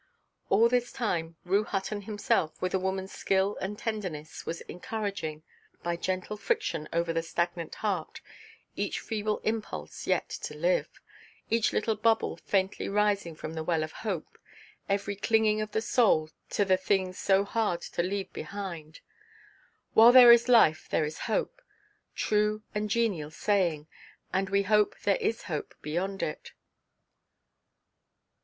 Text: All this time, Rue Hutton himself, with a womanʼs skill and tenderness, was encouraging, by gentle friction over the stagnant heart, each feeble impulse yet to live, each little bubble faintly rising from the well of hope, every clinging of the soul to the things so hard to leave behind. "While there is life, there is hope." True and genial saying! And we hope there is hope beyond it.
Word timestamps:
All 0.49 0.67
this 0.67 0.91
time, 0.91 1.35
Rue 1.45 1.63
Hutton 1.63 2.01
himself, 2.01 2.59
with 2.59 2.73
a 2.73 2.79
womanʼs 2.79 3.09
skill 3.09 3.55
and 3.57 3.77
tenderness, 3.77 4.47
was 4.47 4.61
encouraging, 4.61 5.43
by 5.83 5.95
gentle 5.95 6.37
friction 6.37 6.89
over 6.91 7.13
the 7.13 7.21
stagnant 7.21 7.75
heart, 7.85 8.19
each 8.75 8.99
feeble 8.99 9.37
impulse 9.43 10.07
yet 10.07 10.27
to 10.27 10.55
live, 10.55 10.89
each 11.51 11.71
little 11.71 11.95
bubble 11.95 12.37
faintly 12.37 12.89
rising 12.89 13.35
from 13.35 13.53
the 13.53 13.63
well 13.63 13.83
of 13.83 13.91
hope, 13.91 14.39
every 14.89 15.15
clinging 15.15 15.61
of 15.61 15.71
the 15.71 15.83
soul 15.83 16.31
to 16.49 16.65
the 16.65 16.77
things 16.77 17.19
so 17.19 17.43
hard 17.43 17.81
to 17.81 18.01
leave 18.01 18.33
behind. 18.33 19.01
"While 19.93 20.13
there 20.13 20.31
is 20.31 20.49
life, 20.49 20.89
there 20.89 21.05
is 21.05 21.19
hope." 21.29 21.61
True 22.15 22.63
and 22.73 22.89
genial 22.89 23.29
saying! 23.29 23.85
And 24.33 24.49
we 24.49 24.63
hope 24.63 24.99
there 25.01 25.17
is 25.17 25.43
hope 25.43 25.75
beyond 25.83 26.23
it. 26.23 26.53